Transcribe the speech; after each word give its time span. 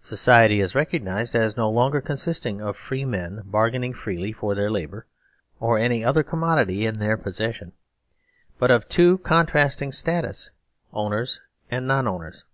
Society 0.00 0.60
is 0.62 0.74
recognised 0.74 1.34
as 1.34 1.54
no 1.54 1.68
longer 1.68 2.00
consisting 2.00 2.62
of 2.62 2.74
free 2.74 3.04
men 3.04 3.42
bargaining 3.44 3.92
freely 3.92 4.32
for 4.32 4.54
their 4.54 4.70
labour 4.70 5.04
or 5.60 5.76
any 5.76 6.02
other 6.02 6.22
commodity 6.22 6.86
in 6.86 6.98
their 6.98 7.18
posses 7.18 7.54
sion, 7.54 7.72
but 8.58 8.70
of 8.70 8.88
two 8.88 9.18
contrasting 9.18 9.92
status, 9.92 10.48
owners 10.94 11.42
and 11.70 11.86
non 11.86 12.08
owners. 12.08 12.46